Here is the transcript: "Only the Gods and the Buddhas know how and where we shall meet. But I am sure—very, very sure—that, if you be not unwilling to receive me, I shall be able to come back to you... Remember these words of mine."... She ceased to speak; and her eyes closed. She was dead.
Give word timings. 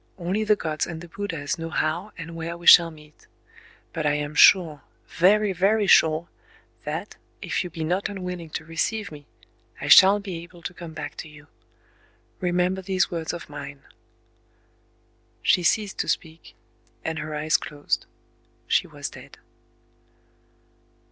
"Only 0.17 0.43
the 0.43 0.55
Gods 0.55 0.87
and 0.87 0.99
the 0.99 1.07
Buddhas 1.07 1.59
know 1.59 1.69
how 1.69 2.11
and 2.17 2.35
where 2.35 2.57
we 2.57 2.65
shall 2.65 2.89
meet. 2.89 3.27
But 3.93 4.03
I 4.07 4.13
am 4.15 4.33
sure—very, 4.33 5.53
very 5.53 5.85
sure—that, 5.85 7.17
if 7.43 7.63
you 7.63 7.69
be 7.69 7.83
not 7.83 8.09
unwilling 8.09 8.49
to 8.49 8.65
receive 8.65 9.11
me, 9.11 9.27
I 9.79 9.89
shall 9.89 10.19
be 10.19 10.41
able 10.41 10.63
to 10.63 10.73
come 10.73 10.93
back 10.93 11.15
to 11.17 11.29
you... 11.29 11.45
Remember 12.39 12.81
these 12.81 13.11
words 13.11 13.31
of 13.31 13.47
mine."... 13.47 13.83
She 15.43 15.61
ceased 15.61 15.99
to 15.99 16.07
speak; 16.07 16.55
and 17.05 17.19
her 17.19 17.35
eyes 17.35 17.57
closed. 17.57 18.07
She 18.67 18.87
was 18.87 19.07
dead. 19.07 19.37